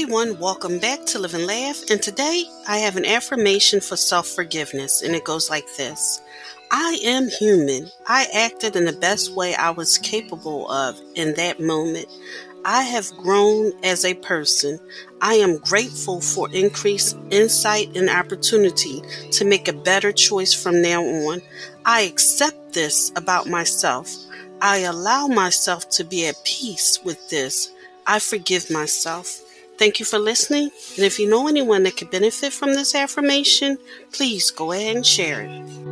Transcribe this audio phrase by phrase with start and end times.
[0.00, 1.90] everyone, welcome back to Live and Laugh.
[1.90, 6.22] And today I have an affirmation for self forgiveness, and it goes like this
[6.70, 7.90] I am human.
[8.06, 12.06] I acted in the best way I was capable of in that moment.
[12.64, 14.78] I have grown as a person.
[15.20, 19.02] I am grateful for increased insight and opportunity
[19.32, 21.42] to make a better choice from now on.
[21.84, 24.14] I accept this about myself.
[24.62, 27.72] I allow myself to be at peace with this.
[28.06, 29.42] I forgive myself.
[29.78, 30.70] Thank you for listening.
[30.96, 33.78] And if you know anyone that could benefit from this affirmation,
[34.12, 35.87] please go ahead and share it.